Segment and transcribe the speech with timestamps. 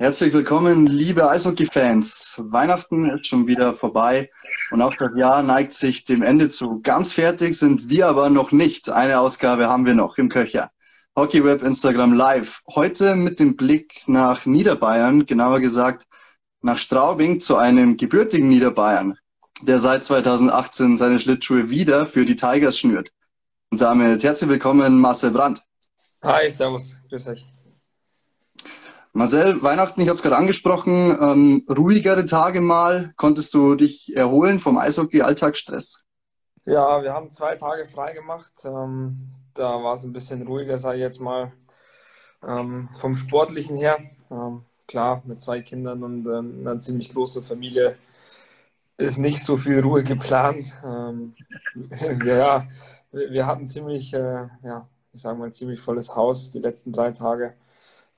[0.00, 2.40] Herzlich willkommen, liebe Eishockey-Fans.
[2.46, 4.30] Weihnachten ist schon wieder vorbei
[4.70, 6.80] und auch das Jahr neigt sich dem Ende zu.
[6.80, 8.88] Ganz fertig sind wir aber noch nicht.
[8.88, 10.70] Eine Ausgabe haben wir noch im Köcher.
[11.18, 12.62] Hockeyweb Instagram Live.
[12.74, 16.06] Heute mit dem Blick nach Niederbayern, genauer gesagt
[16.62, 19.18] nach Straubing zu einem gebürtigen Niederbayern,
[19.60, 23.10] der seit 2018 seine Schlittschuhe wieder für die Tigers schnürt.
[23.70, 25.60] Und damit herzlich willkommen, Marcel Brandt.
[26.22, 27.44] Hi, servus, grüß euch.
[29.12, 33.12] Marcel, Weihnachten, ich habe es gerade angesprochen, ähm, ruhigere Tage mal.
[33.16, 36.04] Konntest du dich erholen vom Eishockey-Alltagsstress?
[36.64, 38.52] Ja, wir haben zwei Tage frei gemacht.
[38.64, 41.52] Ähm, da war es ein bisschen ruhiger, sage ich jetzt mal,
[42.46, 43.98] ähm, vom Sportlichen her.
[44.30, 47.96] Ähm, klar, mit zwei Kindern und äh, einer ziemlich großen Familie
[48.96, 50.76] ist nicht so viel Ruhe geplant.
[50.84, 51.34] Ähm,
[52.24, 52.66] ja,
[53.12, 57.54] wir hatten ziemlich, äh, ja, ich sage mal, ziemlich volles Haus die letzten drei Tage.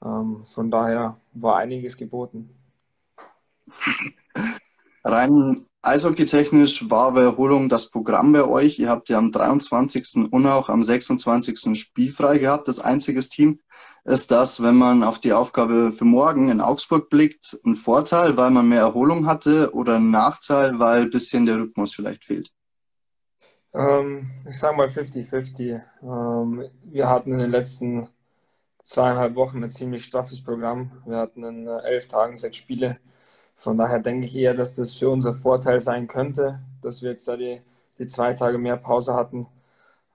[0.05, 2.51] Ähm, von daher war einiges geboten.
[5.05, 8.78] Rein eishockey-technisch war Erholung das Programm bei euch.
[8.78, 10.31] Ihr habt ja am 23.
[10.31, 11.78] und auch am 26.
[11.78, 13.61] spielfrei gehabt, das einziges Team.
[14.05, 18.50] Ist das, wenn man auf die Aufgabe für morgen in Augsburg blickt, ein Vorteil, weil
[18.50, 22.50] man mehr Erholung hatte oder ein Nachteil, weil ein bisschen der Rhythmus vielleicht fehlt?
[23.75, 25.81] Ähm, ich sage mal 50-50.
[26.03, 28.09] Ähm, wir hatten in den letzten
[28.83, 31.02] zweieinhalb Wochen ein ziemlich straffes Programm.
[31.06, 32.98] Wir hatten in äh, elf Tagen sechs Spiele.
[33.55, 37.28] Von daher denke ich eher, dass das für unser Vorteil sein könnte, dass wir jetzt
[37.28, 37.62] da die,
[37.98, 39.47] die zwei Tage mehr Pause hatten.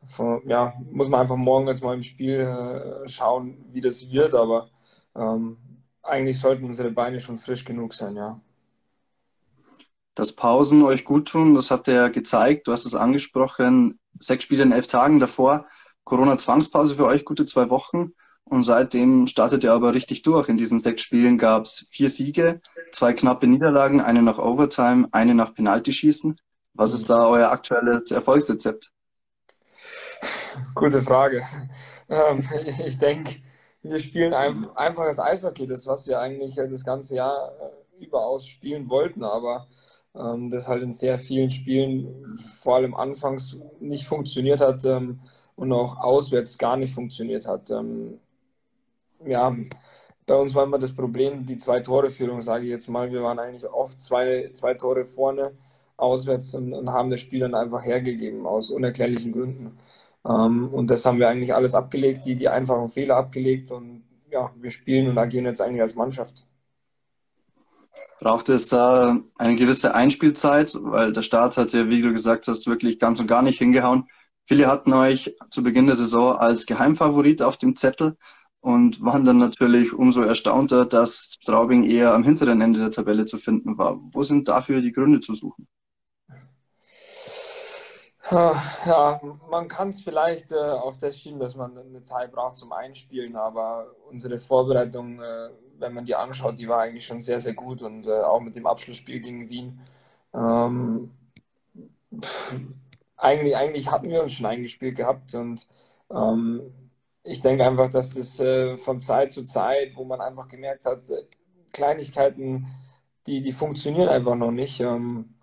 [0.04, 4.36] Von, ja, muss man einfach morgen jetzt mal im Spiel äh, schauen, wie das wird,
[4.36, 4.70] aber
[5.16, 5.58] ähm,
[6.04, 8.40] eigentlich sollten unsere Beine schon frisch genug sein, ja.
[10.16, 14.44] Dass Pausen euch gut tun, das habt ihr ja gezeigt, du hast es angesprochen, sechs
[14.44, 15.68] Spiele in elf Tagen davor,
[16.06, 18.14] Corona-Zwangspause für euch, gute zwei Wochen.
[18.50, 20.48] Und seitdem startet er aber richtig durch.
[20.48, 25.36] In diesen sechs Spielen gab es vier Siege, zwei knappe Niederlagen, eine nach Overtime, eine
[25.36, 26.39] nach Penaltyschießen.
[26.73, 28.92] Was ist da euer aktuelles Erfolgsrezept?
[30.76, 31.44] Gute Frage.
[32.10, 32.42] Ähm,
[32.86, 33.42] ich denke,
[33.82, 38.89] wir spielen ein, einfaches Eishockey, das was wir eigentlich das ganze Jahr äh, überaus spielen
[38.89, 39.67] wollten, aber
[40.16, 45.20] ähm, das halt in sehr vielen Spielen, vor allem anfangs, nicht funktioniert hat ähm,
[45.58, 47.70] und auch auswärts gar nicht funktioniert hat
[49.27, 49.55] ja,
[50.26, 53.11] bei uns war immer das Problem, die Zwei-Tore-Führung, sage ich jetzt mal.
[53.11, 55.54] Wir waren eigentlich oft zwei, zwei Tore vorne
[55.95, 59.77] auswärts und, und haben das Spiel dann einfach hergegeben, aus unerklärlichen Gründen.
[60.27, 64.52] Ähm, und das haben wir eigentlich alles abgelegt, die, die einfachen Fehler abgelegt und ja,
[64.58, 66.45] wir spielen und agieren jetzt eigentlich als Mannschaft.
[68.20, 72.67] Braucht es da eine gewisse Einspielzeit, weil der Start hat ja, wie du gesagt hast,
[72.67, 74.08] wirklich ganz und gar nicht hingehauen.
[74.45, 78.17] Viele hatten euch zu Beginn der Saison als Geheimfavorit auf dem Zettel
[78.67, 83.38] und waren dann natürlich umso erstaunter, dass Straubing eher am hinteren Ende der Tabelle zu
[83.38, 83.98] finden war.
[84.11, 85.70] Wo sind dafür die Gründe zu suchen?
[88.30, 92.73] Ja, man kann es vielleicht äh, auf das schieben, dass man eine Zeit braucht zum
[92.73, 95.49] Einspielen, aber unsere Vorbereitung, äh,
[95.80, 98.58] wenn man die anschaut, die war eigentlich schon sehr, sehr gut und äh, auch mit
[98.58, 99.80] dem Abschlussspiel gegen Wien.
[100.34, 101.11] Ähm,
[102.22, 102.60] pff,
[103.16, 105.66] eigentlich, eigentlich hatten wir uns schon eingespielt gehabt und
[106.11, 106.73] ähm,
[107.27, 111.10] ich denke einfach, dass das äh, von Zeit zu Zeit, wo man einfach gemerkt hat,
[111.10, 111.26] äh,
[111.73, 112.67] Kleinigkeiten,
[113.27, 115.36] die, die funktionieren einfach noch nicht, ähm,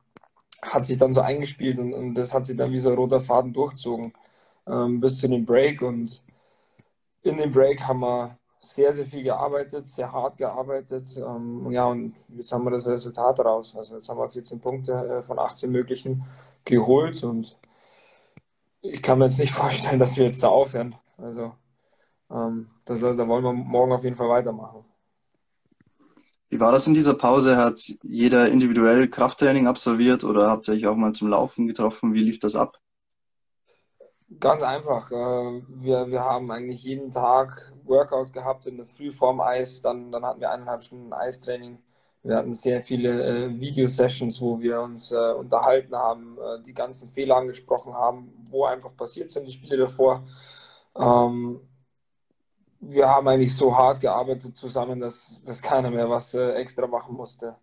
[0.63, 3.21] hat sich dann so eingespielt und, und, das hat sich dann wie so ein roter
[3.21, 4.15] Faden durchzogen
[4.67, 5.83] ähm, bis zu dem Break.
[5.83, 6.23] Und
[7.23, 11.07] in dem Break haben wir sehr, sehr viel gearbeitet, sehr hart gearbeitet.
[11.19, 13.75] Ähm, ja, und jetzt haben wir das Resultat raus.
[13.77, 16.25] Also jetzt haben wir 14 Punkte äh, von 18 möglichen
[16.65, 17.59] geholt und
[18.81, 20.95] ich kann mir jetzt nicht vorstellen, dass wir jetzt da aufhören.
[21.19, 21.53] Also
[22.35, 24.85] ähm, das, da wollen wir morgen auf jeden Fall weitermachen.
[26.49, 27.57] Wie war das in dieser Pause?
[27.57, 32.15] Hat jeder individuell Krafttraining absolviert oder habt ihr euch auch mal zum Laufen getroffen?
[32.15, 32.79] Wie lief das ab?
[34.41, 35.11] Ganz einfach.
[35.11, 39.83] Äh, wir, wir haben eigentlich jeden Tag Workout gehabt in der Früh vorm Eis.
[39.83, 41.79] Dann, dann hatten wir eineinhalb Stunden Eistraining.
[42.23, 47.11] Wir hatten sehr viele äh, Video-Sessions, wo wir uns äh, unterhalten haben, äh, die ganzen
[47.11, 50.25] Fehler angesprochen haben, wo einfach passiert sind, die Spiele davor.
[50.97, 51.61] Ähm,
[52.91, 57.15] wir haben eigentlich so hart gearbeitet zusammen, dass, dass keiner mehr was äh, extra machen
[57.15, 57.57] musste.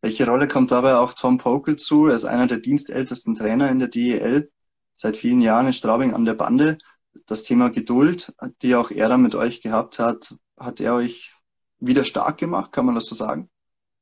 [0.00, 2.06] Welche Rolle kommt dabei auch Tom Pokel zu?
[2.06, 4.50] Er ist einer der dienstältesten Trainer in der DEL,
[4.92, 6.78] seit vielen Jahren in Straubing an der Bande.
[7.26, 11.32] Das Thema Geduld, die auch er dann mit euch gehabt hat, hat er euch
[11.78, 13.48] wieder stark gemacht, kann man das so sagen?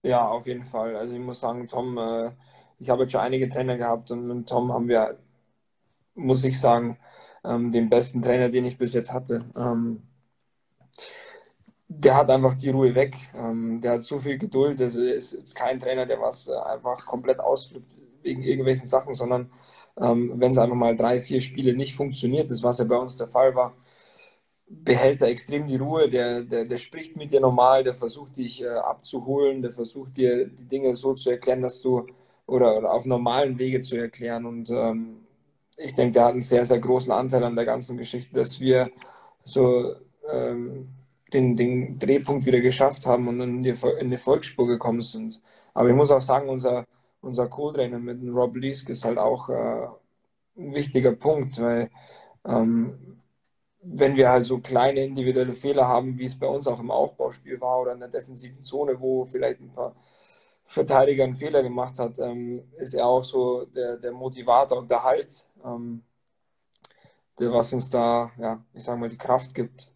[0.02, 0.96] Ja, auf jeden Fall.
[0.96, 2.32] Also ich muss sagen, Tom, äh,
[2.78, 5.18] ich habe jetzt schon einige Trainer gehabt und mit Tom haben wir,
[6.14, 6.98] muss ich sagen,
[7.44, 9.44] ähm, den besten Trainer, den ich bis jetzt hatte.
[9.56, 10.02] Ähm,
[11.88, 13.16] der hat einfach die Ruhe weg.
[13.34, 14.80] Ähm, der hat so viel Geduld.
[14.80, 19.50] Also ist jetzt kein Trainer, der was äh, einfach komplett ausflippt wegen irgendwelchen Sachen, sondern
[20.00, 23.16] ähm, wenn es einfach mal drei, vier Spiele nicht funktioniert, das was ja bei uns
[23.16, 23.74] der Fall war,
[24.68, 26.08] behält er extrem die Ruhe.
[26.08, 30.46] Der, der, der spricht mit dir normal, der versucht dich äh, abzuholen, der versucht dir
[30.48, 32.06] die Dinge so zu erklären, dass du
[32.46, 34.46] oder, oder auf normalen Wege zu erklären.
[34.46, 35.21] Und ähm,
[35.82, 38.90] ich denke, der hat einen sehr, sehr großen Anteil an der ganzen Geschichte, dass wir
[39.44, 39.94] so
[40.30, 40.88] ähm,
[41.32, 45.40] den, den Drehpunkt wieder geschafft haben und in die, in die Volksspur gekommen sind.
[45.74, 46.86] Aber ich muss auch sagen, unser,
[47.20, 49.86] unser Co-Trainer mit Rob Leask ist halt auch äh,
[50.56, 51.90] ein wichtiger Punkt, weil
[52.46, 53.18] ähm,
[53.82, 57.60] wenn wir halt so kleine individuelle Fehler haben, wie es bei uns auch im Aufbauspiel
[57.60, 59.94] war oder in der defensiven Zone, wo vielleicht ein paar
[60.72, 65.02] Verteidiger einen Fehler gemacht hat, ähm, ist er auch so der, der Motivator und der
[65.04, 66.02] Halt, ähm,
[67.38, 69.92] der was uns da, ja, ich sag mal, die Kraft gibt,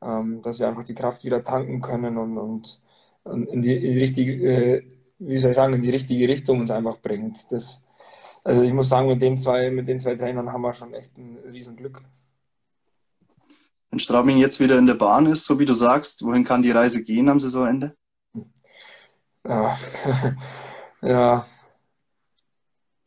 [0.00, 2.80] ähm, dass wir einfach die Kraft wieder tanken können und, und,
[3.24, 4.82] und in, die, in, die, richtige, äh,
[5.18, 7.52] wie soll ich sagen, in die richtige Richtung uns einfach bringt.
[7.52, 7.82] Das,
[8.44, 11.18] also ich muss sagen, mit den zwei, mit den zwei Trainern haben wir schon echt
[11.18, 12.02] ein Riesenglück.
[13.90, 16.70] Wenn Straubing jetzt wieder in der Bahn ist, so wie du sagst, wohin kann die
[16.70, 17.94] Reise gehen am Saisonende?
[19.46, 19.76] Ja,
[21.02, 21.46] ja.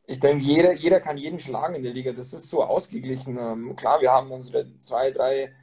[0.06, 2.12] ich denke, jeder, jeder kann jeden schlagen in der Liga.
[2.14, 3.38] Das ist so ausgeglichen.
[3.38, 5.54] Ähm, klar, wir haben unsere zwei, drei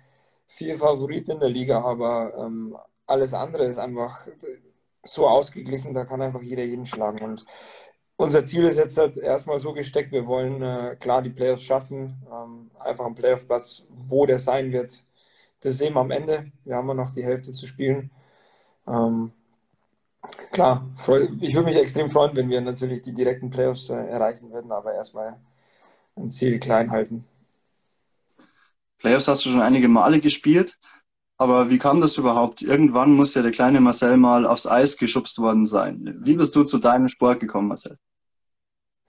[0.47, 2.76] vier Favoriten in der Liga, aber ähm,
[3.06, 4.26] alles andere ist einfach
[5.05, 7.25] so ausgeglichen, da kann einfach jeder jeden schlagen.
[7.25, 7.47] Und
[8.17, 12.23] unser Ziel ist jetzt halt erstmal so gesteckt, wir wollen äh, klar die Playoffs schaffen,
[12.32, 15.05] ähm, einfach einen Playoff-Platz, wo der sein wird,
[15.61, 16.53] das sehen wir am Ende.
[16.65, 18.11] Wir haben ja noch die Hälfte zu spielen.
[18.87, 19.32] Ähm,
[20.50, 20.87] klar,
[21.41, 24.94] ich würde mich extrem freuen, wenn wir natürlich die direkten Playoffs äh, erreichen würden, aber
[24.94, 25.38] erstmal
[26.17, 27.25] ein Ziel klein halten.
[28.99, 30.79] Playoffs hast du schon einige Male gespielt,
[31.37, 32.62] aber wie kam das überhaupt?
[32.62, 36.21] Irgendwann muss ja der kleine Marcel mal aufs Eis geschubst worden sein.
[36.23, 37.99] Wie bist du zu deinem Sport gekommen, Marcel?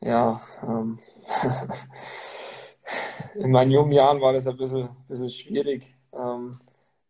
[0.02, 1.00] Ja, ähm,
[3.36, 5.96] in meinen jungen Jahren war das ein bisschen, bisschen schwierig.
[6.14, 6.60] Ähm,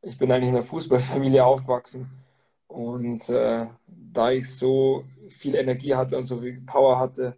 [0.01, 2.24] ich bin eigentlich in einer Fußballfamilie aufgewachsen
[2.67, 7.35] und äh, da ich so viel Energie hatte und so viel Power hatte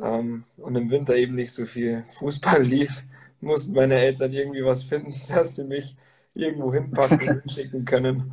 [0.00, 3.02] ähm, und im Winter eben nicht so viel Fußball lief,
[3.40, 5.96] mussten meine Eltern irgendwie was finden, dass sie mich
[6.34, 8.32] irgendwo hinpacken und hinschicken können,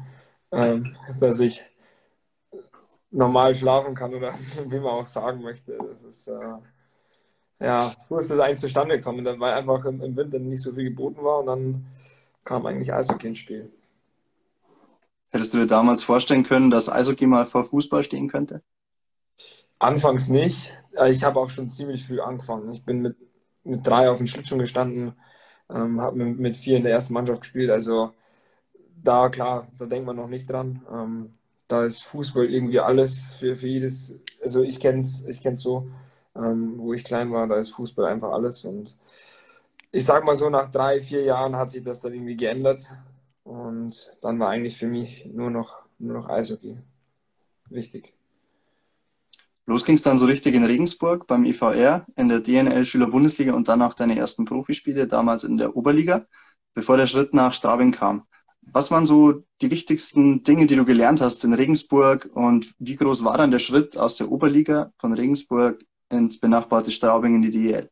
[0.51, 1.65] ähm, dass ich
[3.11, 4.33] normal schlafen kann oder
[4.67, 5.77] wie man auch sagen möchte.
[5.77, 6.57] Das ist, äh,
[7.59, 10.85] ja, so ist das eigentlich zustande gekommen, weil einfach im, im, Winter nicht so viel
[10.85, 11.85] geboten war und dann
[12.45, 13.71] kam eigentlich Eishockey ins Spiel.
[15.29, 18.61] Hättest du dir damals vorstellen können, dass Eishockey mal vor Fußball stehen könnte?
[19.77, 20.73] Anfangs nicht.
[21.07, 22.71] Ich habe auch schon ziemlich früh angefangen.
[22.71, 23.15] Ich bin mit
[23.63, 25.13] mit drei auf dem Schlittschuh gestanden,
[25.69, 27.69] ähm, habe mit, mit, vier in der ersten Mannschaft gespielt.
[27.69, 28.11] Also
[29.03, 30.85] da, klar, da denkt man noch nicht dran.
[30.91, 31.33] Ähm,
[31.67, 35.87] da ist Fußball irgendwie alles für, für jedes, also ich kenne es ich kenn's so,
[36.35, 38.65] ähm, wo ich klein war, da ist Fußball einfach alles.
[38.65, 38.97] Und
[39.91, 42.81] ich sag mal so, nach drei, vier Jahren hat sich das dann irgendwie geändert.
[43.49, 46.77] Und dann war eigentlich für mich nur noch, nur noch Eishockey
[47.71, 48.13] wichtig.
[49.65, 53.67] Los ging es dann so richtig in Regensburg beim EVR, in der DNL Schüler-Bundesliga und
[53.67, 56.27] dann auch deine ersten Profispiele, damals in der Oberliga,
[56.75, 58.27] bevor der Schritt nach Straubing kam.
[58.61, 63.23] Was waren so die wichtigsten Dinge, die du gelernt hast in Regensburg und wie groß
[63.23, 67.89] war dann der Schritt aus der Oberliga von Regensburg ins benachbarte Straubing in die DEL?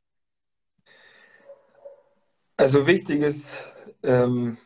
[2.58, 3.58] Also wichtig ist,
[4.04, 4.58] ähm,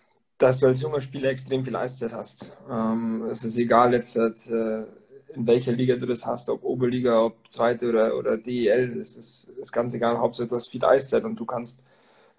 [0.41, 2.51] dass du als junger Spieler extrem viel Eiszeit hast.
[2.69, 4.85] Ähm, es ist egal jetzt, äh,
[5.33, 9.49] in welcher Liga du das hast, ob Oberliga, ob zweite oder, oder DEL, das ist,
[9.49, 10.17] ist ganz egal.
[10.17, 11.83] Hauptsache du hast viel Eiszeit und du kannst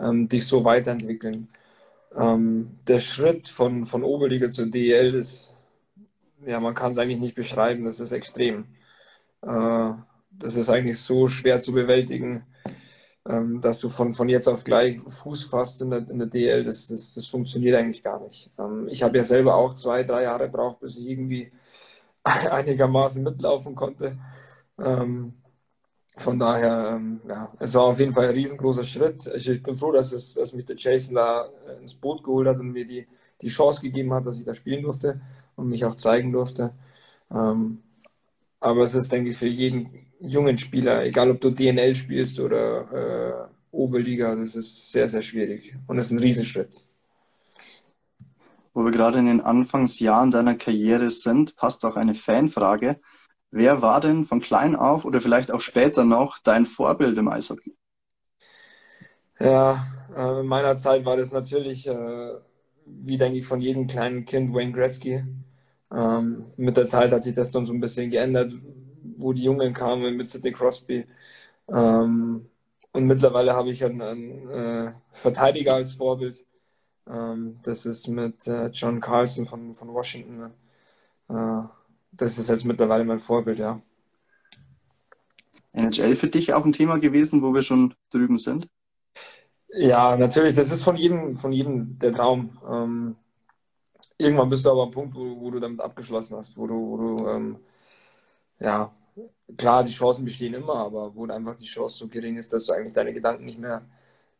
[0.01, 1.49] ähm, dich so weiterentwickeln.
[2.17, 5.55] Ähm, der Schritt von, von Oberliga zur DEL ist,
[6.45, 8.65] ja, man kann es eigentlich nicht beschreiben, das ist extrem.
[9.43, 9.93] Äh,
[10.33, 12.45] das ist eigentlich so schwer zu bewältigen,
[13.29, 16.65] ähm, dass du von, von jetzt auf gleich Fuß fasst in der, in der DL,
[16.65, 18.51] das, das, das funktioniert eigentlich gar nicht.
[18.59, 21.53] Ähm, ich habe ja selber auch zwei, drei Jahre gebraucht, bis ich irgendwie
[22.25, 24.19] einigermaßen mitlaufen konnte.
[24.79, 25.35] Ähm,
[26.17, 29.27] von daher, ähm, ja, es war auf jeden Fall ein riesengroßer Schritt.
[29.35, 32.49] Ich, ich bin froh, dass, es, dass mich der Jason da äh, ins Boot geholt
[32.49, 33.07] hat und mir die,
[33.41, 35.21] die Chance gegeben hat, dass ich da spielen durfte
[35.57, 36.75] und mich auch zeigen durfte.
[37.31, 37.83] Ähm,
[38.61, 43.49] aber es ist, denke ich, für jeden jungen Spieler, egal ob du DNL spielst oder
[43.71, 46.81] äh, Oberliga, das ist sehr, sehr schwierig und es ist ein Riesenschritt
[48.75, 52.99] wo wir gerade in den Anfangsjahren deiner Karriere sind, passt auch eine Fanfrage.
[53.51, 57.77] Wer war denn von klein auf oder vielleicht auch später noch dein Vorbild im Eishockey?
[59.39, 59.87] Ja,
[60.17, 62.31] äh, in meiner Zeit war das natürlich äh,
[62.87, 65.25] wie denke ich von jedem kleinen Kind Wayne Gretzky.
[65.93, 68.53] Ähm, mit der Zeit hat sich das dann so ein bisschen geändert,
[69.19, 71.07] wo die Jungen kamen mit Sidney Crosby.
[71.69, 72.49] Ähm,
[72.93, 76.45] und mittlerweile habe ich einen, einen äh, Verteidiger als Vorbild.
[77.09, 80.53] Ähm, das ist mit äh, John Carlson von, von Washington.
[81.29, 81.63] Äh,
[82.13, 83.81] das ist jetzt mittlerweile mein Vorbild, ja.
[85.73, 88.69] NHL für dich auch ein Thema gewesen, wo wir schon drüben sind?
[89.75, 92.59] Ja, natürlich, das ist von jedem, von jedem der Traum.
[92.71, 93.17] Ähm,
[94.19, 96.97] irgendwann bist du aber am Punkt, wo, wo, du damit abgeschlossen hast, wo du, wo
[96.99, 97.57] du ähm,
[98.59, 98.93] ja,
[99.57, 102.73] klar, die Chancen bestehen immer, aber wo einfach die Chance so gering ist, dass du
[102.73, 103.83] eigentlich deine Gedanken nicht mehr,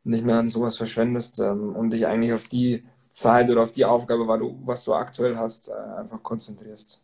[0.05, 3.85] nicht mehr an sowas verschwendest ähm, und dich eigentlich auf die Zeit oder auf die
[3.85, 7.03] Aufgabe, du, was du aktuell hast, äh, einfach konzentrierst.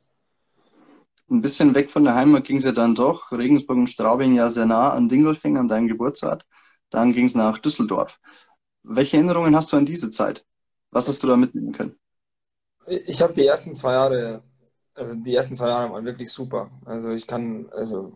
[1.30, 3.30] Ein bisschen weg von der Heimat ging es ja dann doch.
[3.32, 6.46] Regensburg und Straubing ja sehr nah an Dingolfing, an deinem Geburtsort.
[6.88, 8.18] Dann ging es nach Düsseldorf.
[8.82, 10.46] Welche Erinnerungen hast du an diese Zeit?
[10.90, 11.98] Was hast du da mitnehmen können?
[12.86, 14.42] Ich habe die ersten zwei Jahre,
[14.98, 16.70] also die ersten zwei Jahre waren wirklich super.
[16.84, 18.12] Also ich kann, also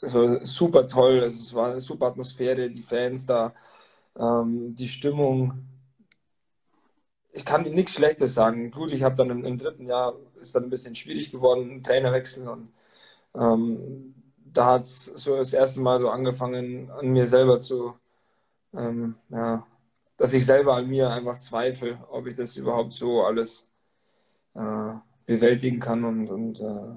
[0.00, 3.54] es war super toll, also es war eine super Atmosphäre, die Fans da,
[4.18, 5.66] ähm, die Stimmung.
[7.32, 8.70] Ich kann nichts Schlechtes sagen.
[8.70, 12.48] Gut, ich habe dann im, im, dritten Jahr ist dann ein bisschen schwierig geworden, Trainerwechsel
[12.48, 12.72] und
[13.34, 14.14] ähm,
[14.52, 17.94] da hat es so das erste Mal so angefangen, an mir selber zu,
[18.74, 19.66] ähm, ja,
[20.16, 23.66] dass ich selber an mir einfach zweifle, ob ich das überhaupt so alles
[24.54, 24.94] äh,
[25.26, 26.96] bewältigen kann und, und äh,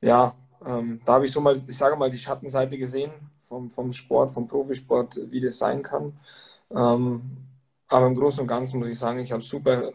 [0.00, 3.92] ja, ähm, da habe ich so mal, ich sage mal, die Schattenseite gesehen vom, vom
[3.92, 6.18] Sport, vom Profisport, wie das sein kann.
[6.70, 7.22] Ähm,
[7.88, 9.92] aber im Großen und Ganzen muss ich sagen, ich habe super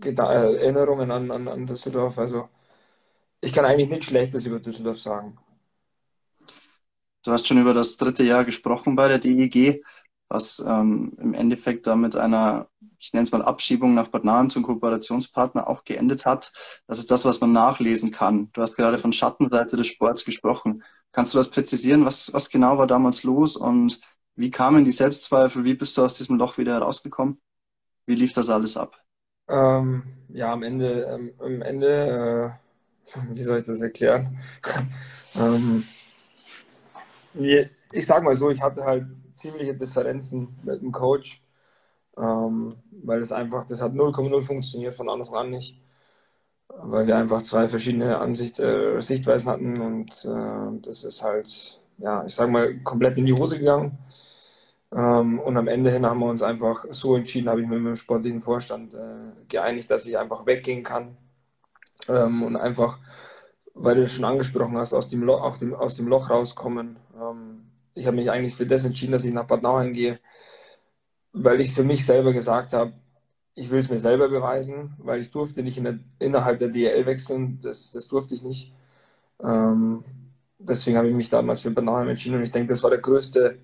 [0.00, 2.18] Erinnerungen an, an, an Düsseldorf.
[2.18, 2.48] Also
[3.40, 5.38] ich kann eigentlich nichts Schlechtes über Düsseldorf sagen.
[7.24, 9.84] Du hast schon über das dritte Jahr gesprochen bei der DEG,
[10.28, 14.50] was ähm, im Endeffekt da mit einer, ich nenne es mal Abschiebung nach Bad Nahem
[14.50, 16.52] zum Kooperationspartner auch geendet hat.
[16.86, 18.50] Das ist das, was man nachlesen kann.
[18.52, 20.82] Du hast gerade von Schattenseite des Sports gesprochen.
[21.12, 22.04] Kannst du das präzisieren?
[22.04, 24.00] Was, was genau war damals los und
[24.34, 25.64] wie kamen die Selbstzweifel?
[25.64, 27.40] Wie bist du aus diesem Loch wieder herausgekommen?
[28.06, 28.96] Wie lief das alles ab?
[29.48, 32.54] Ähm, ja, am Ende, ähm, am Ende,
[33.14, 34.38] äh, wie soll ich das erklären?
[35.34, 35.84] ähm,
[37.34, 41.40] ich sag mal so, ich hatte halt ziemliche Differenzen mit dem Coach,
[42.20, 42.70] ähm,
[43.04, 45.80] weil es einfach, das hat 0,0 funktioniert von Anfang an nicht,
[46.68, 52.24] weil wir einfach zwei verschiedene Ansicht, äh, Sichtweisen hatten und äh, das ist halt, ja,
[52.24, 53.98] ich sag mal, komplett in die Hose gegangen.
[54.92, 57.96] Ähm, und am Ende hin haben wir uns einfach so entschieden, habe ich mit dem
[57.96, 61.16] sportlichen Vorstand äh, geeinigt, dass ich einfach weggehen kann
[62.08, 62.98] ähm, und einfach,
[63.74, 66.96] weil du es schon angesprochen hast, aus dem, Loch, aus dem, aus dem Loch rauskommen.
[67.20, 70.20] Ähm, ich habe mich eigentlich für das entschieden, dass ich nach Bad Nauheim gehe,
[71.42, 72.92] weil ich für mich selber gesagt habe,
[73.54, 77.06] ich will es mir selber beweisen, weil ich durfte nicht in der, innerhalb der DL
[77.06, 78.72] wechseln, das, das durfte ich nicht.
[79.42, 80.04] Ähm,
[80.58, 83.00] deswegen habe ich mich damals für Bad Nauheim entschieden und ich denke, das war der
[83.00, 83.58] größte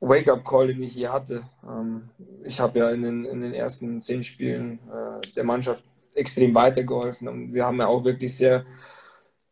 [0.00, 1.44] Wake-up-Call, den ich je hatte.
[1.62, 2.10] Ähm,
[2.44, 7.28] ich habe ja in den, in den ersten zehn Spielen äh, der Mannschaft extrem weitergeholfen
[7.28, 8.64] und wir haben ja auch wirklich sehr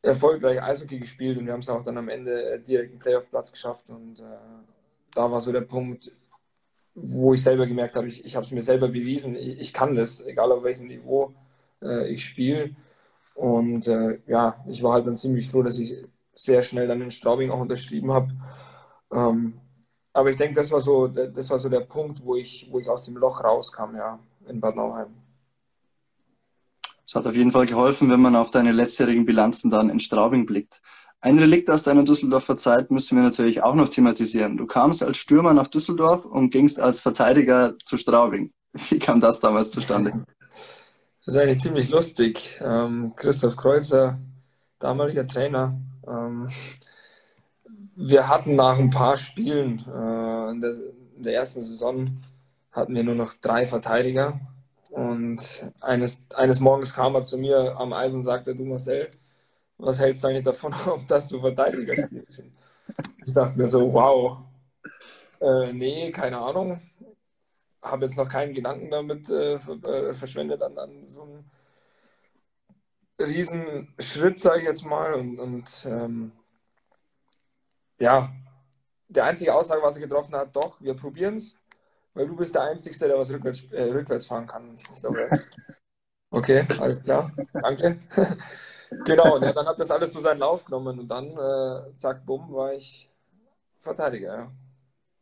[0.03, 3.53] erfolgreich Eishockey gespielt und wir haben es auch dann am Ende äh, direkt einen Playoff-Platz
[3.53, 4.25] geschafft und äh,
[5.15, 6.13] da war so der Punkt,
[7.03, 9.95] wo ich selber gemerkt habe, ich, ich habe es mir selber bewiesen, ich, ich, kann
[9.95, 11.33] das, egal auf welchem Niveau
[11.83, 12.71] äh, ich spiele.
[13.35, 15.95] Und äh, ja, ich war halt dann ziemlich froh, dass ich
[16.35, 18.33] sehr schnell dann in Straubing auch unterschrieben habe.
[19.13, 19.55] Ähm,
[20.13, 22.89] aber ich denke, das war so, das war so der Punkt, wo ich, wo ich
[22.89, 25.15] aus dem Loch rauskam, ja, in Bad Nauheim.
[27.07, 30.47] Es hat auf jeden Fall geholfen, wenn man auf deine letztjährigen Bilanzen dann in Straubing
[30.47, 30.81] blickt.
[31.23, 34.57] Ein Relikt aus deiner Düsseldorfer Zeit müssen wir natürlich auch noch thematisieren.
[34.57, 38.53] Du kamst als Stürmer nach Düsseldorf und gingst als Verteidiger zu Straubing.
[38.89, 40.25] Wie kam das damals zustande?
[41.27, 42.59] Das ist eigentlich ziemlich lustig.
[42.63, 44.19] Ähm, Christoph Kreuzer,
[44.79, 46.49] damaliger Trainer, ähm,
[47.95, 50.73] wir hatten nach ein paar Spielen äh, in, der,
[51.17, 52.23] in, der, ersten Saison
[52.73, 54.41] hatten wir nur noch drei Verteidiger.
[54.89, 59.11] Und eines, eines Morgens kam er zu mir am Eis und sagte, du Marcel,
[59.81, 60.75] was hältst du eigentlich davon,
[61.09, 62.45] dass du Verteidiger spielst?
[63.25, 64.39] Ich dachte mir so, wow,
[65.41, 66.81] äh, nee, keine Ahnung.
[67.83, 71.51] Habe jetzt noch keinen Gedanken damit äh, äh verschwendet an, an so einen
[73.19, 75.15] Riesenschritt, sage ich jetzt mal.
[75.15, 76.33] Und, und ähm,
[77.99, 78.31] ja,
[79.09, 81.55] der einzige Aussage, was er getroffen hat, doch, wir probieren es,
[82.15, 84.77] weil du bist der Einzige, der was rückwärts, äh, rückwärts fahren kann.
[86.33, 87.99] Okay, alles klar, danke.
[89.05, 92.53] genau, ja, dann hat das alles so seinen Lauf genommen und dann, äh, zack, bumm,
[92.53, 93.09] war ich
[93.79, 94.53] Verteidiger.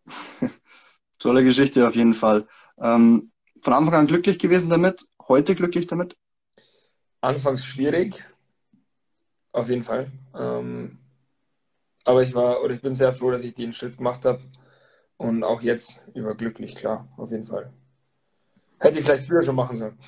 [0.07, 0.51] Ja.
[1.19, 2.47] Tolle Geschichte auf jeden Fall.
[2.79, 6.17] Ähm, von Anfang an glücklich gewesen damit, heute glücklich damit?
[7.21, 8.25] Anfangs schwierig,
[9.53, 10.13] auf jeden Fall.
[10.35, 10.99] Ähm,
[12.05, 14.43] aber ich war oder ich bin sehr froh, dass ich den Schritt gemacht habe
[15.17, 17.73] und auch jetzt überglücklich, klar, auf jeden Fall.
[18.81, 19.99] Hätte ich vielleicht früher schon machen sollen.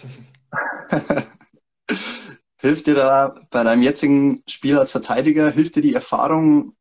[2.60, 6.76] hilft dir da bei deinem jetzigen Spiel als Verteidiger, hilft dir die Erfahrung,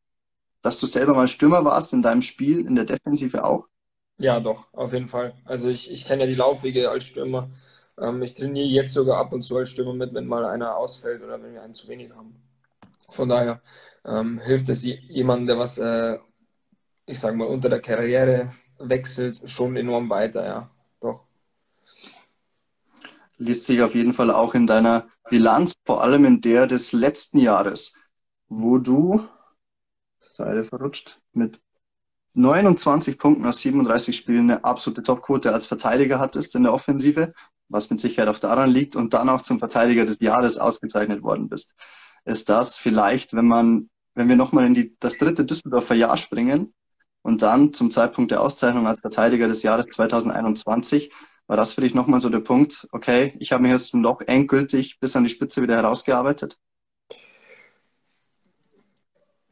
[0.62, 3.68] dass du selber mal Stürmer warst in deinem Spiel, in der Defensive auch?
[4.20, 5.34] Ja, doch, auf jeden Fall.
[5.46, 7.50] Also ich, ich kenne ja die Laufwege als Stürmer.
[7.98, 11.24] Ähm, ich trainiere jetzt sogar ab und zu als Stürmer mit, wenn mal einer ausfällt
[11.24, 12.36] oder wenn wir einen zu wenig haben.
[13.10, 13.62] Von daher
[14.06, 16.20] ähm, hilft es jemandem, der was, äh,
[17.08, 20.72] ich sage mal, unter der Karriere wechselt, schon enorm weiter, ja.
[23.40, 27.40] Liest sich auf jeden Fall auch in deiner Bilanz, vor allem in der des letzten
[27.40, 27.94] Jahres,
[28.48, 29.28] wo du,
[30.20, 31.60] Seite verrutscht, mit
[32.34, 37.34] 29 Punkten aus 37 Spielen eine absolute Topquote als Verteidiger hattest in der Offensive,
[37.70, 41.50] was mit Sicherheit auch daran liegt und dann auch zum Verteidiger des Jahres ausgezeichnet worden
[41.50, 41.76] bist.
[42.26, 46.74] Ist das vielleicht, wenn man, wenn wir nochmal in die, das dritte Düsseldorfer Jahr springen
[47.22, 51.12] und dann zum Zeitpunkt der Auszeichnung als Verteidiger des Jahres 2021,
[51.50, 55.00] war das für dich nochmal so der Punkt, okay, ich habe mich jetzt noch endgültig
[55.00, 56.60] bis an die Spitze wieder herausgearbeitet?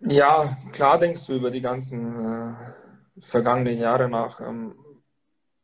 [0.01, 2.53] Ja, klar denkst du über die ganzen äh,
[3.19, 4.75] vergangenen Jahre nach, ähm,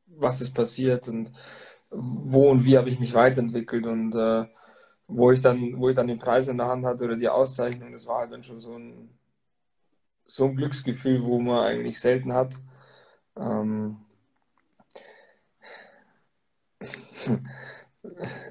[0.07, 1.31] was ist passiert und
[1.91, 4.47] wo und wie habe ich mich weiterentwickelt und äh,
[5.07, 7.91] wo ich dann, wo ich dann den Preis in der Hand hatte oder die Auszeichnung,
[7.91, 9.07] das war halt dann schon so ein,
[10.25, 12.55] so ein Glücksgefühl, wo man eigentlich selten hat.
[13.37, 13.97] Ähm,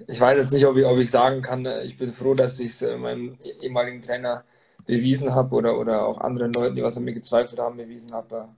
[0.07, 2.59] ich weiß jetzt nicht, ob ich, ob ich sagen kann, äh, ich bin froh, dass
[2.61, 4.45] ich es äh, meinem ehemaligen Trainer
[4.87, 8.49] bewiesen habe oder, oder auch anderen Leuten, die was an mir gezweifelt haben, bewiesen habe.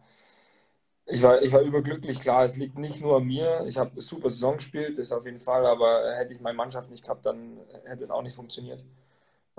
[1.07, 3.65] Ich war, ich war überglücklich, klar, es liegt nicht nur an mir.
[3.67, 6.91] Ich habe eine super Saison gespielt, das auf jeden Fall, aber hätte ich meine Mannschaft
[6.91, 8.87] nicht gehabt, dann hätte es auch nicht funktioniert.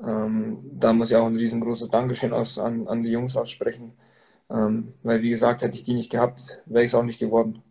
[0.03, 3.93] Ähm, da muss ich auch ein riesengroßes Dankeschön aus, an, an die Jungs aussprechen.
[4.49, 7.63] Ähm, weil, wie gesagt, hätte ich die nicht gehabt, wäre ich es auch nicht geworden.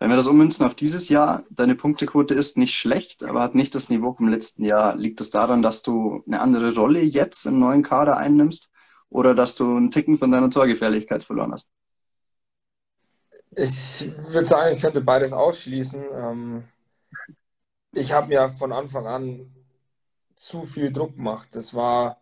[0.00, 3.74] Wenn wir das ummünzen auf dieses Jahr, deine Punktequote ist nicht schlecht, aber hat nicht
[3.74, 4.94] das Niveau vom letzten Jahr.
[4.94, 8.70] Liegt das daran, dass du eine andere Rolle jetzt im neuen Kader einnimmst
[9.10, 11.68] oder dass du einen Ticken von deiner Torgefährlichkeit verloren hast?
[13.56, 16.04] Ich würde sagen, ich könnte beides ausschließen.
[16.12, 16.64] Ähm,
[17.92, 19.52] ich habe mir von Anfang an
[20.36, 21.48] zu viel Druck gemacht.
[21.52, 22.20] Das war,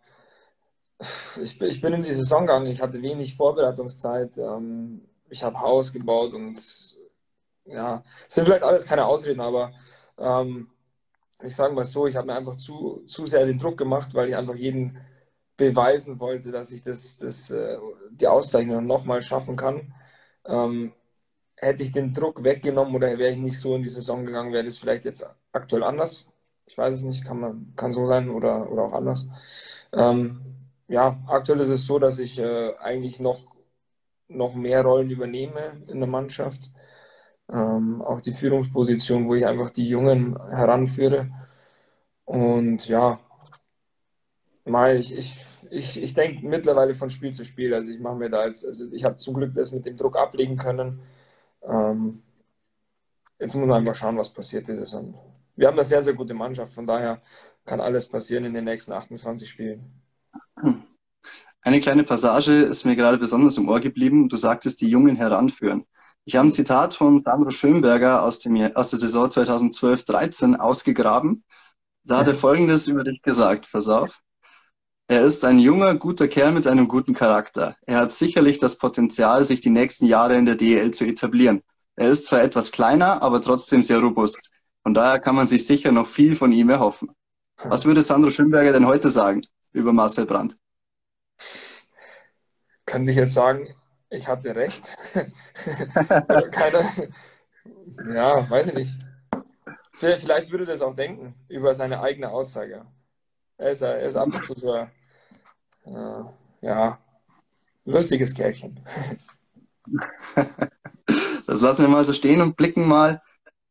[1.39, 4.39] ich, ich bin in die Saison gegangen, ich hatte wenig Vorbereitungszeit.
[4.39, 6.59] Ähm, ich habe Haus gebaut und
[7.67, 9.71] ja, sind vielleicht alles keine Ausreden, aber
[10.17, 10.69] ähm,
[11.43, 14.29] ich sage mal so, ich habe mir einfach zu, zu sehr den Druck gemacht, weil
[14.29, 14.99] ich einfach jeden
[15.57, 17.77] beweisen wollte, dass ich das, das, äh,
[18.11, 19.93] die Auszeichnung nochmal schaffen kann.
[20.45, 20.93] Ähm,
[21.57, 24.65] hätte ich den Druck weggenommen oder wäre ich nicht so in die Saison gegangen, wäre
[24.65, 26.25] das vielleicht jetzt aktuell anders.
[26.67, 29.27] Ich weiß es nicht, kann, man, kann so sein oder, oder auch anders.
[29.93, 30.41] Ähm,
[30.87, 33.41] ja, aktuell ist es so, dass ich äh, eigentlich noch,
[34.27, 36.71] noch mehr Rollen übernehme in der Mannschaft
[37.51, 41.29] ähm, auch die Führungsposition, wo ich einfach die Jungen heranführe.
[42.25, 43.19] Und ja,
[44.65, 47.73] mal ich, ich, ich, ich denke mittlerweile von Spiel zu Spiel.
[47.73, 50.17] Also ich mache mir da jetzt, also ich habe zum Glück das mit dem Druck
[50.17, 51.01] ablegen können.
[51.63, 52.21] Ähm,
[53.39, 54.93] jetzt muss man einfach schauen, was passiert ist.
[54.93, 55.15] Und
[55.55, 57.21] wir haben eine sehr, sehr gute Mannschaft, von daher
[57.65, 60.01] kann alles passieren in den nächsten 28 Spielen.
[61.61, 64.29] Eine kleine Passage ist mir gerade besonders im Ohr geblieben.
[64.29, 65.85] Du sagtest, die Jungen heranführen.
[66.27, 71.45] Ich habe ein Zitat von Sandro Schönberger aus, dem, aus der Saison 2012-13 ausgegraben.
[72.03, 73.71] Da hat er Folgendes über dich gesagt.
[73.71, 74.21] Pass auf.
[75.07, 77.77] Er ist ein junger, guter Kerl mit einem guten Charakter.
[77.85, 81.63] Er hat sicherlich das Potenzial, sich die nächsten Jahre in der DEL zu etablieren.
[81.95, 84.51] Er ist zwar etwas kleiner, aber trotzdem sehr robust.
[84.83, 87.09] Von daher kann man sich sicher noch viel von ihm erhoffen.
[87.63, 90.57] Was würde Sandro Schönberger denn heute sagen über Marcel Brandt?
[92.85, 93.73] Kann ich jetzt sagen,
[94.09, 94.95] ich hatte recht.
[96.51, 96.83] Keiner,
[98.13, 98.91] ja, weiß ich nicht.
[99.93, 102.85] Vielleicht würde das auch denken über seine eigene Aussage.
[103.57, 106.23] Er ist, er ist ab und zu so, äh,
[106.61, 106.99] ja,
[107.85, 108.79] lustiges Kerlchen.
[111.47, 113.21] Das lassen wir mal so stehen und blicken mal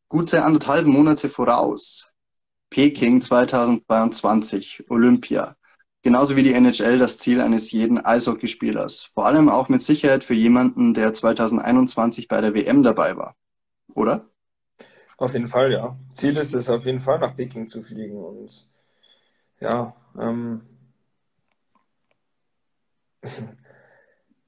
[0.08, 2.14] gute anderthalb Monate voraus.
[2.70, 5.56] Peking 2022, Olympia
[6.06, 9.06] genauso wie die NHL das Ziel eines jeden Eishockeyspielers.
[9.06, 13.34] Vor allem auch mit Sicherheit für jemanden, der 2021 bei der WM dabei war.
[13.92, 14.24] Oder?
[15.18, 15.98] Auf jeden Fall, ja.
[16.12, 18.22] Ziel ist es auf jeden Fall, nach Peking zu fliegen.
[18.22, 18.68] Und
[19.58, 20.60] ja, ähm,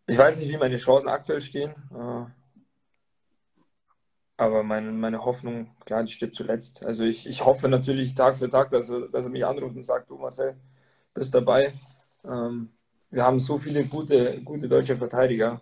[0.07, 1.75] ich weiß nicht, wie meine Chancen aktuell stehen.
[1.93, 2.27] Äh,
[4.37, 6.87] aber meine, meine Hoffnung, klar, die stirbt zuletzt.
[6.87, 9.83] Also ich, ich hoffe natürlich Tag für Tag, dass er, dass er mich anruft und
[9.83, 10.57] sagt, du Marcel,
[11.19, 11.73] bist dabei.
[12.25, 12.71] Ähm,
[13.11, 15.61] wir haben so viele gute, gute deutsche Verteidiger.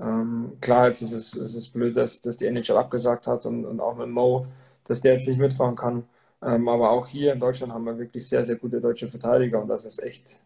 [0.00, 3.64] Ähm, klar, jetzt ist es, es ist blöd, dass, dass die NHL abgesagt hat und,
[3.64, 4.44] und auch mit Mo,
[4.84, 6.04] dass der jetzt nicht mitfahren kann.
[6.42, 9.68] Ähm, aber auch hier in Deutschland haben wir wirklich sehr, sehr gute deutsche Verteidiger und
[9.68, 10.38] das ist echt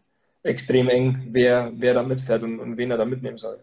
[0.43, 3.59] extrem eng, wer, wer da mitfährt und, und wen er da mitnehmen soll.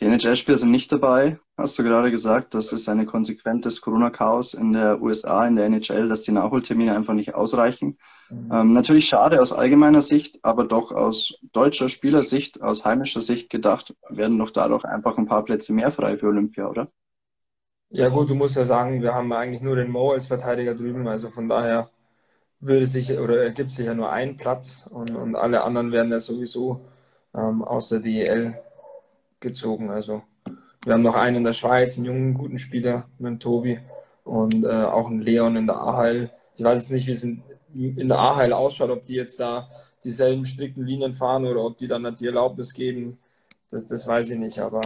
[0.00, 2.54] Die NHL-Spieler sind nicht dabei, hast du gerade gesagt.
[2.54, 6.94] Das ist eine Konsequenz des Corona-Chaos in der USA, in der NHL, dass die Nachholtermine
[6.94, 7.98] einfach nicht ausreichen.
[8.30, 8.50] Mhm.
[8.52, 13.94] Ähm, natürlich schade aus allgemeiner Sicht, aber doch aus deutscher Spielersicht, aus heimischer Sicht gedacht,
[14.08, 16.88] werden doch dadurch einfach ein paar Plätze mehr frei für Olympia, oder?
[17.90, 21.06] Ja gut, du musst ja sagen, wir haben eigentlich nur den Mo als Verteidiger drüben,
[21.06, 21.88] also von daher
[22.60, 26.18] würde sich oder ergibt sich ja nur ein Platz und, und alle anderen werden ja
[26.20, 26.80] sowieso
[27.34, 28.58] ähm, aus der DEL
[29.40, 29.90] gezogen.
[29.90, 30.22] Also
[30.86, 33.80] wir haben noch einen in der Schweiz, einen jungen, guten Spieler mit dem Tobi
[34.22, 36.30] und äh, auch einen Leon in der AHL.
[36.56, 37.42] Ich weiß jetzt nicht, wie es in,
[37.74, 39.68] in der AHL ausschaut, ob die jetzt da
[40.04, 43.18] dieselben strikten Linien fahren oder ob die dann die Erlaubnis geben.
[43.68, 44.80] Das, das weiß ich nicht, aber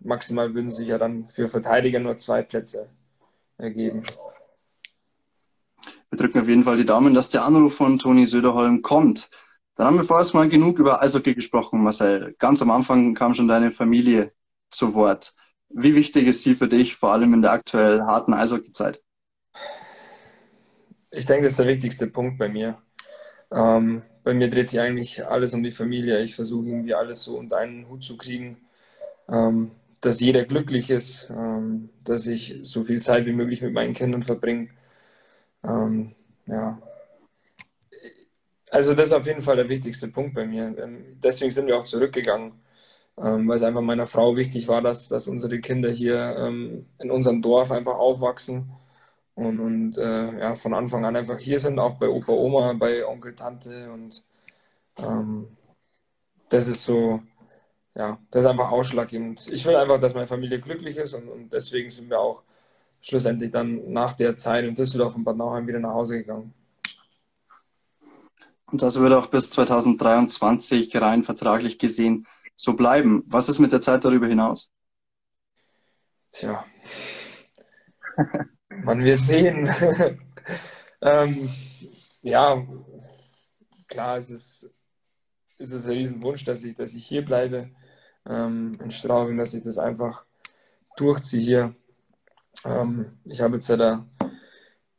[0.00, 2.88] maximal würden sich ja dann für Verteidiger nur zwei Plätze
[3.56, 4.02] ergeben.
[6.10, 9.30] Wir drücken auf jeden Fall die Daumen, dass der Anruf von Toni Söderholm kommt.
[9.76, 12.34] Dann haben wir vorerst mal genug über Eishockey gesprochen, Marcel.
[12.40, 14.32] Ganz am Anfang kam schon deine Familie
[14.70, 15.32] zu Wort.
[15.68, 19.02] Wie wichtig ist sie für dich, vor allem in der aktuell harten Eishockey-Zeit?
[21.10, 22.78] Ich denke, das ist der wichtigste Punkt bei mir.
[23.50, 26.20] Ähm, bei mir dreht sich eigentlich alles um die Familie.
[26.22, 28.58] Ich versuche irgendwie alles so unter einen Hut zu kriegen,
[29.28, 33.94] ähm, dass jeder glücklich ist, ähm, dass ich so viel Zeit wie möglich mit meinen
[33.94, 34.68] Kindern verbringe.
[35.64, 36.14] Ähm,
[36.46, 36.80] ja,
[38.70, 40.74] also das ist auf jeden Fall der wichtigste Punkt bei mir.
[40.78, 42.52] Ähm, deswegen sind wir auch zurückgegangen,
[43.18, 47.10] ähm, weil es einfach meiner Frau wichtig war, dass, dass unsere Kinder hier ähm, in
[47.10, 48.70] unserem Dorf einfach aufwachsen
[49.34, 53.06] und, und äh, ja, von Anfang an einfach hier sind, auch bei Opa, Oma, bei
[53.06, 54.24] Onkel, Tante und
[54.98, 55.48] ähm,
[56.48, 57.20] das ist so,
[57.94, 59.46] ja, das ist einfach ausschlaggebend.
[59.50, 62.42] Ich will einfach, dass meine Familie glücklich ist und, und deswegen sind wir auch
[63.00, 66.52] schlussendlich dann nach der Zeit in Düsseldorf und Bad Nauheim wieder nach Hause gegangen.
[68.66, 72.26] Und das wird auch bis 2023 rein vertraglich gesehen
[72.56, 73.22] so bleiben.
[73.26, 74.70] Was ist mit der Zeit darüber hinaus?
[76.30, 76.64] Tja,
[78.68, 79.68] man wird sehen.
[81.00, 81.48] ähm,
[82.22, 82.66] ja,
[83.88, 84.70] klar, es ist,
[85.58, 87.70] es ein Riesenwunsch, dass ich, dass ich hier bleibe
[88.28, 90.24] ähm, in Straubing, dass ich das einfach
[90.96, 91.74] durchziehe hier.
[92.64, 94.06] Ähm, ich habe jetzt ja da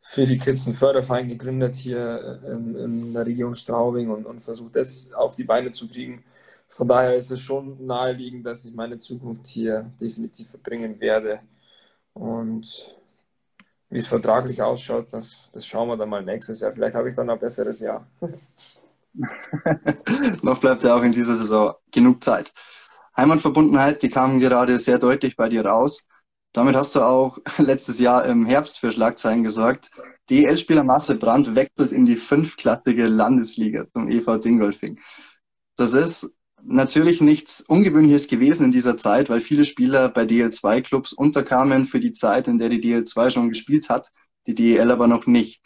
[0.01, 4.41] für die Kids einen Förderverein gegründet hier äh, in, in der Region Straubing und, und
[4.41, 6.23] versucht das auf die Beine zu kriegen.
[6.67, 11.41] Von daher ist es schon naheliegend, dass ich meine Zukunft hier definitiv verbringen werde.
[12.13, 12.95] Und
[13.89, 16.71] wie es vertraglich ausschaut, das, das schauen wir dann mal nächstes Jahr.
[16.71, 18.05] Vielleicht habe ich dann ein besseres Jahr.
[20.43, 22.51] Noch bleibt ja auch in dieser Saison genug Zeit.
[23.15, 26.07] Heimatverbundenheit, die kam gerade sehr deutlich bei dir raus.
[26.53, 29.89] Damit hast du auch letztes Jahr im Herbst für Schlagzeilen gesorgt.
[30.29, 34.99] DL-Spieler Masse Brandt wechselt in die fünfklassige Landesliga zum EV Dingolfing.
[35.77, 36.29] Das ist
[36.63, 42.11] natürlich nichts Ungewöhnliches gewesen in dieser Zeit, weil viele Spieler bei DL2-Clubs unterkamen für die
[42.11, 44.11] Zeit, in der die DL2 schon gespielt hat,
[44.47, 45.61] die DL aber noch nicht.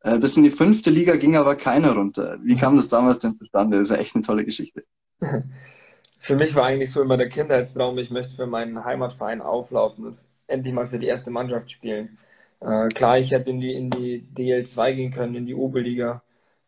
[0.00, 2.38] Äh, bis in die fünfte Liga ging aber keiner runter.
[2.42, 3.78] Wie kam das damals denn zustande?
[3.78, 4.84] Das ist ja echt eine tolle Geschichte.
[6.18, 10.16] Für mich war eigentlich so immer der Kindheitstraum, ich möchte für meinen Heimatverein auflaufen und
[10.46, 12.16] endlich mal für die erste Mannschaft spielen.
[12.60, 16.22] Äh, klar, ich hätte in die, in die DL2 gehen können, in die Oberliga.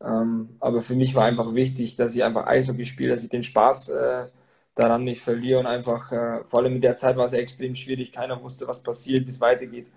[0.05, 3.43] Ähm, aber für mich war einfach wichtig, dass ich einfach Eishockey spiele, dass ich den
[3.43, 4.27] Spaß äh,
[4.75, 8.13] daran nicht verliere und einfach, äh, vor allem in der Zeit war es extrem schwierig,
[8.13, 9.91] keiner wusste, was passiert, wie es weitergeht.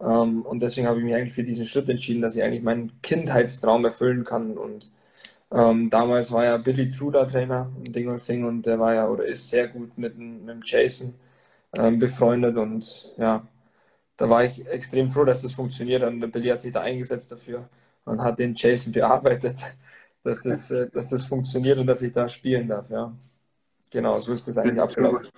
[0.00, 3.00] Ähm, und deswegen habe ich mich eigentlich für diesen Schritt entschieden, dass ich eigentlich meinen
[3.02, 4.58] Kindheitstraum erfüllen kann.
[4.58, 4.92] Und
[5.52, 9.26] ähm, damals war ja Billy True der Trainer in Dingolfing und der war ja oder
[9.26, 11.14] ist sehr gut mit, mit Jason
[11.78, 13.46] ähm, befreundet und ja,
[14.16, 17.32] da war ich extrem froh, dass das funktioniert und der Billy hat sich da eingesetzt
[17.32, 17.68] dafür
[18.08, 19.58] und hat den Jason bearbeitet,
[20.24, 23.12] dass das, äh, dass das funktioniert und dass ich da spielen darf, ja.
[23.90, 25.28] Genau, so ist das eigentlich abgelaufen.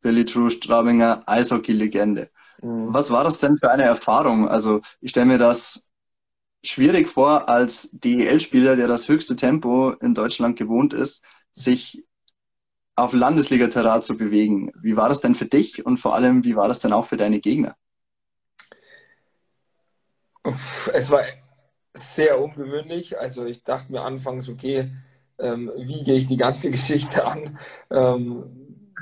[0.00, 2.28] Billy True, Straubinger Eishockey-Legende.
[2.62, 2.92] Mhm.
[2.92, 4.48] Was war das denn für eine Erfahrung?
[4.48, 5.90] Also ich stelle mir das
[6.62, 12.04] schwierig vor, als DEL-Spieler, der das höchste Tempo in Deutschland gewohnt ist, sich
[12.96, 14.70] auf Landesliga-Terrain zu bewegen.
[14.80, 17.16] Wie war das denn für dich und vor allem, wie war das denn auch für
[17.16, 17.76] deine Gegner?
[20.92, 21.22] Es war
[21.94, 23.18] sehr ungewöhnlich.
[23.18, 24.90] Also ich dachte mir anfangs, okay,
[25.38, 27.58] ähm, wie gehe ich die ganze Geschichte an?
[27.90, 28.92] Ähm,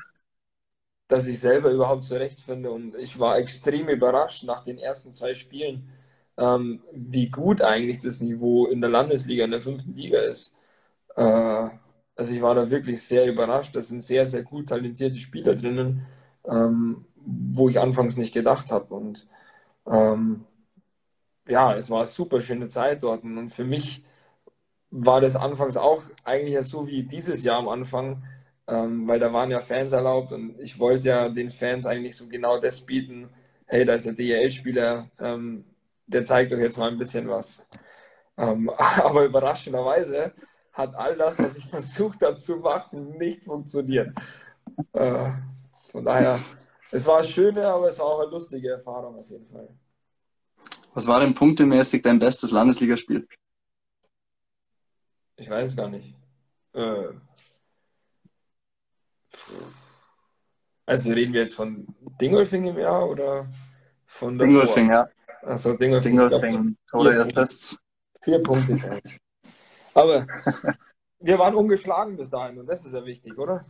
[1.09, 2.71] dass ich selber überhaupt zurechtfinde.
[2.71, 5.89] Und ich war extrem überrascht nach den ersten zwei Spielen,
[6.39, 10.55] ähm, wie gut eigentlich das Niveau in der Landesliga, in der fünften Liga ist.
[11.17, 11.23] Äh,
[12.17, 13.77] also ich war da wirklich sehr überrascht.
[13.77, 16.07] Da sind sehr, sehr gut talentierte Spieler drinnen,
[16.47, 18.95] ähm, wo ich anfangs nicht gedacht habe.
[18.95, 19.27] Und
[19.89, 20.45] ähm,
[21.49, 23.25] ja, es war eine super schöne Zeit dort.
[23.25, 24.05] Und für mich
[24.91, 28.25] war das anfangs auch eigentlich so wie dieses Jahr am Anfang,
[28.69, 32.29] ähm, weil da waren ja Fans erlaubt und ich wollte ja den Fans eigentlich so
[32.29, 33.29] genau das bieten,
[33.67, 35.65] hey, da ist ein DEL-Spieler, ähm,
[36.07, 37.65] der zeigt euch jetzt mal ein bisschen was.
[38.39, 40.35] Ähm, aber überraschenderweise
[40.73, 44.11] hat all das, was ich versucht habe zu machen, nicht funktioniert.
[44.93, 45.31] Äh,
[45.91, 46.39] von daher,
[46.91, 49.69] es war eine schöne, aber es war auch eine lustige Erfahrung auf jeden Fall.
[50.95, 53.27] Was war denn punktemäßig dein bestes Landesligaspiel?
[55.37, 56.15] Ich weiß gar nicht.
[56.75, 57.09] Äh,
[60.87, 61.87] also reden wir jetzt von
[62.21, 63.49] Dingolfing im Jahr oder
[64.05, 65.09] von der Dingolfing, ja.
[65.43, 66.17] Achso, Dingolfing.
[66.17, 67.79] Dingolfing, Tore Assists.
[68.21, 69.01] Vier Punkte.
[69.95, 70.27] Aber
[71.21, 73.65] wir waren ungeschlagen bis dahin und das ist ja wichtig, oder?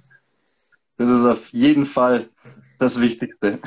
[0.97, 2.29] Das ist auf jeden Fall
[2.79, 3.59] das Wichtigste.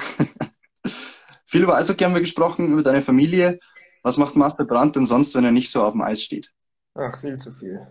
[1.46, 3.60] Viel über Eishockey haben wir gesprochen, über deine Familie.
[4.04, 6.54] Was macht Master Brandt denn sonst, wenn er nicht so auf dem Eis steht?
[6.96, 7.88] Ach, viel zu viel.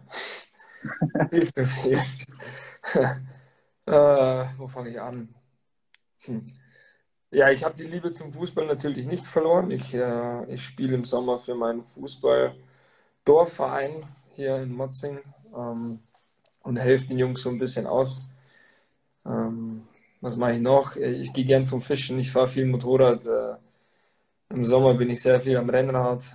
[1.31, 1.99] viel zu viel.
[3.87, 5.35] äh, wo fange ich an?
[6.25, 6.45] Hm.
[7.31, 9.71] Ja, ich habe die Liebe zum Fußball natürlich nicht verloren.
[9.73, 15.19] Ich, äh, ich spiele im Sommer für meinen Fußball-Dorfverein hier in Motzing
[15.57, 16.01] ähm,
[16.61, 18.23] und helfe den Jungs so ein bisschen aus.
[19.27, 19.89] Ähm,
[20.25, 20.97] was mache ich noch?
[20.97, 23.27] Ich gehe gern zum Fischen, ich fahre viel Motorrad.
[23.27, 23.57] Äh,
[24.55, 26.35] Im Sommer bin ich sehr viel am Rennrad.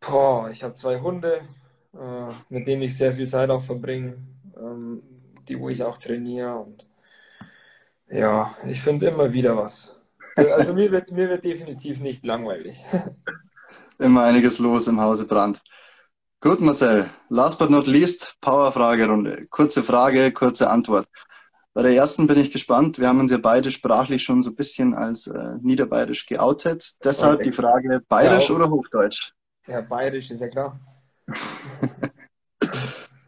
[0.00, 1.42] Boah, ich habe zwei Hunde,
[1.92, 4.16] äh, mit denen ich sehr viel Zeit auch verbringe,
[4.56, 5.02] ähm,
[5.46, 6.56] die wo ich auch trainiere.
[6.60, 6.88] Und
[8.08, 9.94] ja, ich finde immer wieder was.
[10.36, 12.82] Also mir wird, mir wird definitiv nicht langweilig.
[13.98, 15.60] Immer einiges los im Hause Brand.
[16.40, 17.10] Gut, Marcel.
[17.28, 19.46] Last but not least, Power-Fragerunde.
[19.50, 21.06] Kurze Frage, kurze Antwort.
[21.72, 22.98] Bei der ersten bin ich gespannt.
[22.98, 26.96] Wir haben uns ja beide sprachlich schon so ein bisschen als äh, niederbayerisch geoutet.
[27.04, 29.32] Deshalb die Frage, bayerisch ja, oder Hochdeutsch?
[29.66, 30.80] Ja, bayerisch ist ja klar.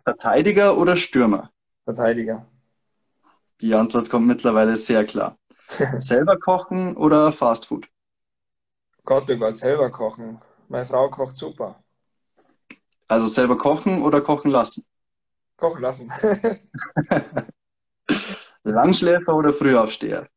[0.05, 1.50] Verteidiger oder Stürmer?
[1.85, 2.44] Verteidiger.
[3.61, 5.38] Die Antwort kommt mittlerweile sehr klar.
[5.98, 7.87] selber kochen oder Fastfood?
[9.05, 10.40] Gott, oh Gott, selber kochen.
[10.68, 11.81] Meine Frau kocht super.
[13.07, 14.85] Also selber kochen oder kochen lassen?
[15.57, 16.11] Kochen lassen.
[18.64, 20.29] Langschläfer oder Frühaufsteher?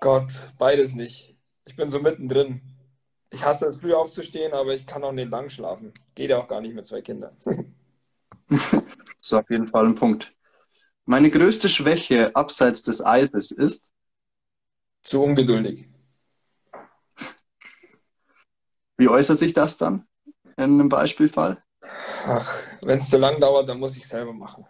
[0.00, 1.36] Gott, beides nicht.
[1.64, 2.60] Ich bin so mittendrin.
[3.30, 5.92] Ich hasse es, früh aufzustehen, aber ich kann auch nicht lang schlafen.
[6.14, 7.36] Geht ja auch gar nicht mit zwei Kindern.
[9.22, 10.34] so auf jeden Fall ein Punkt.
[11.06, 13.90] Meine größte Schwäche abseits des Eises ist?
[15.02, 15.88] Zu ungeduldig.
[18.96, 20.06] Wie äußert sich das dann
[20.56, 21.62] in einem Beispielfall?
[22.26, 24.66] Ach, wenn es zu lang dauert, dann muss ich selber machen.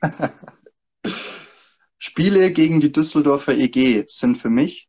[2.18, 4.88] Spiele gegen die Düsseldorfer EG sind für mich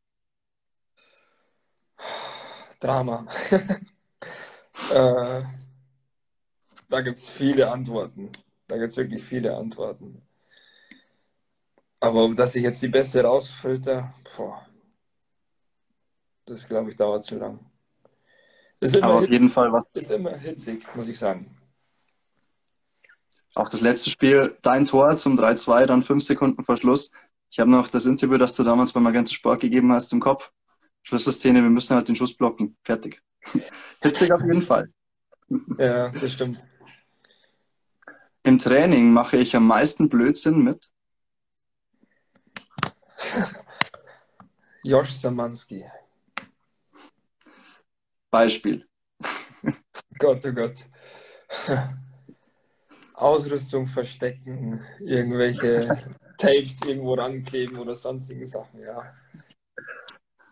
[2.79, 3.27] Drama.
[4.91, 5.43] äh,
[6.89, 8.31] da gibt es viele Antworten.
[8.67, 10.23] Da gibt es wirklich viele Antworten.
[11.99, 14.65] Aber dass ich jetzt die beste rausfilter, boah,
[16.47, 17.59] das glaube ich dauert zu lang.
[18.79, 19.85] Ist immer Aber auf hitzig, jeden Fall was.
[19.93, 21.58] Ist immer hitzig, muss ich sagen.
[23.59, 27.11] Auch das letzte Spiel, dein Tor zum 3-2, dann fünf Sekunden vor Schluss.
[27.51, 30.53] Ich habe noch das Interview, das du damals beim Magenta Sport gegeben hast, im Kopf.
[31.03, 32.77] Schlüsselszene, wir müssen halt den Schuss blocken.
[32.85, 33.21] Fertig.
[34.01, 34.93] Hitzig auf jeden Fall.
[35.77, 36.63] Ja, das stimmt.
[38.43, 40.89] Im Training mache ich am meisten Blödsinn mit.
[44.85, 45.83] Josh Samanski.
[48.31, 48.87] Beispiel.
[50.17, 50.85] Gott, oh Gott.
[53.21, 55.97] Ausrüstung verstecken, irgendwelche
[56.37, 59.13] Tapes irgendwo rankleben oder sonstigen Sachen, ja.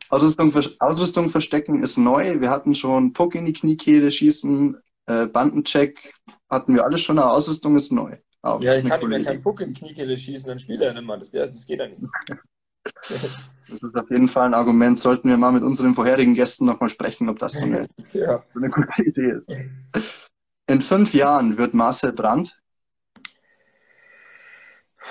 [0.10, 2.40] Ausrüstung, Ausrüstung verstecken ist neu.
[2.40, 4.78] Wir hatten schon Puck in die Kniekehle schießen,
[5.08, 6.14] äh, Bandencheck
[6.50, 8.18] hatten wir alles schon, aber Ausrüstung ist neu.
[8.42, 11.04] Auch ja, ich kann mir keinen Puck in die Kniekehle schießen, dann spielt er nicht
[11.04, 11.20] mal.
[11.20, 12.02] Das, das geht ja nicht.
[13.10, 15.00] das ist auf jeden Fall ein Argument.
[15.00, 18.44] Sollten wir mal mit unseren vorherigen Gästen nochmal sprechen, ob das so eine, ja.
[18.54, 20.27] so eine gute Idee ist.
[20.68, 22.58] In fünf Jahren wird Marcel Brandt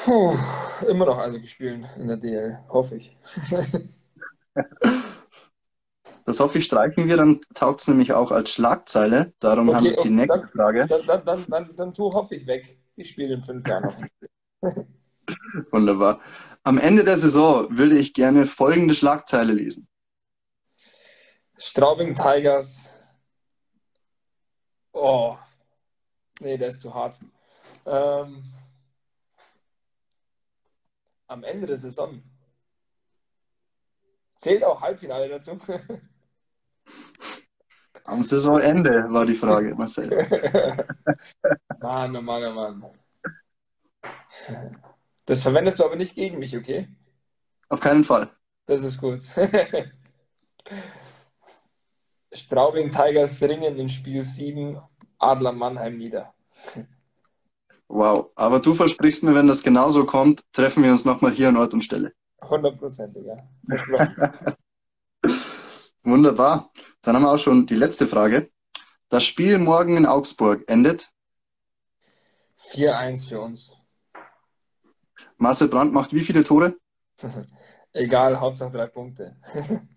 [0.04, 0.36] Puh,
[0.86, 3.16] immer noch also gespielt in der DL, hoffe ich.
[6.24, 9.32] Das hoffe ich, streichen wir, dann taugt es nämlich auch als Schlagzeile.
[9.38, 10.86] Darum okay, haben wir die nächste dann, Frage.
[10.88, 12.76] Dann, dann, dann, dann, dann tu hoffe ich weg.
[12.96, 14.74] Ich spiele in fünf Jahren noch.
[15.70, 16.20] Wunderbar.
[16.64, 19.86] Am Ende der Saison würde ich gerne folgende Schlagzeile lesen.
[21.56, 22.90] Straubing Tigers.
[24.92, 25.36] Oh.
[26.40, 27.18] Nee, der ist zu hart.
[27.86, 28.44] Ähm,
[31.28, 32.22] am Ende der Saison.
[34.36, 35.58] Zählt auch Halbfinale dazu?
[38.04, 40.08] Am Saisonende war die Frage, Marcel.
[41.80, 42.84] Mann, oh Mann, oh Mann.
[45.24, 46.88] Das verwendest du aber nicht gegen mich, okay?
[47.68, 48.30] Auf keinen Fall.
[48.66, 49.20] Das ist gut.
[52.32, 54.80] Straubing Tigers ringen in Spiel 7
[55.18, 56.34] Adler Mannheim nieder.
[57.88, 61.56] Wow, aber du versprichst mir, wenn das genauso kommt, treffen wir uns nochmal hier an
[61.56, 62.12] Ort und Stelle.
[62.42, 63.36] Hundertprozentig, ja.
[66.02, 66.70] Wunderbar.
[67.02, 68.50] Dann haben wir auch schon die letzte Frage.
[69.08, 71.12] Das Spiel morgen in Augsburg endet?
[72.58, 73.72] 4-1 für uns.
[75.36, 76.76] Marcel Brandt macht wie viele Tore?
[77.92, 79.36] Egal, Hauptsache drei Punkte.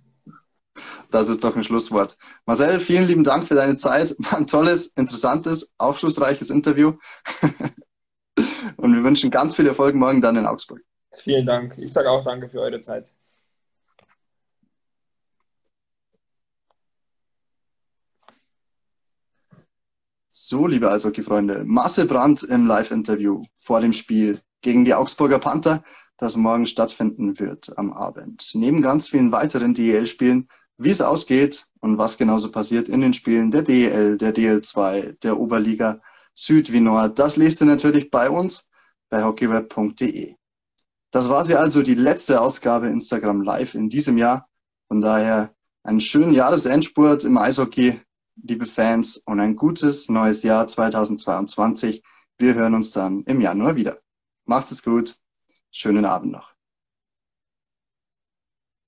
[1.10, 2.18] das ist doch ein Schlusswort.
[2.46, 4.16] Marcel, vielen lieben Dank für deine Zeit.
[4.20, 6.94] War ein tolles, interessantes, aufschlussreiches Interview.
[8.78, 10.82] Und wir wünschen ganz viel Erfolg morgen dann in Augsburg.
[11.14, 11.78] Vielen Dank.
[11.78, 13.14] Ich sage auch danke für eure Zeit.
[20.32, 25.84] So, liebe Eishockey-Freunde, Marcel Brandt im Live-Interview vor dem Spiel gegen die Augsburger Panther,
[26.18, 28.52] das morgen stattfinden wird am Abend.
[28.54, 30.48] Neben ganz vielen weiteren DEL-Spielen,
[30.80, 35.40] wie es ausgeht und was genauso passiert in den Spielen der DEL, der DL2, der
[35.40, 36.02] Oberliga
[36.34, 38.70] Süd wie Nord, das lest ihr natürlich bei uns
[39.10, 40.36] bei hockeyweb.de.
[41.12, 44.48] Das war sie also, die letzte Ausgabe Instagram Live in diesem Jahr.
[44.88, 48.00] Von daher einen schönen Jahresendspurt im Eishockey,
[48.42, 52.04] liebe Fans, und ein gutes neues Jahr 2022.
[52.38, 54.00] Wir hören uns dann im Januar wieder.
[54.46, 55.18] Macht es gut.
[55.72, 56.59] Schönen Abend noch.